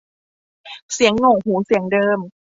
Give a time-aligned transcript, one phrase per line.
[0.93, 2.19] เสียงหนวกหูเสียงเดิม